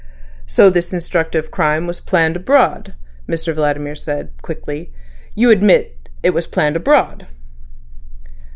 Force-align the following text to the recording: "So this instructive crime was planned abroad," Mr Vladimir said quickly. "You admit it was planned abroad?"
"So 0.47 0.71
this 0.71 0.93
instructive 0.93 1.51
crime 1.51 1.85
was 1.85 1.99
planned 2.01 2.35
abroad," 2.35 2.95
Mr 3.29 3.53
Vladimir 3.53 3.93
said 3.93 4.31
quickly. 4.41 4.91
"You 5.35 5.51
admit 5.51 6.09
it 6.23 6.33
was 6.33 6.47
planned 6.47 6.75
abroad?" 6.75 7.27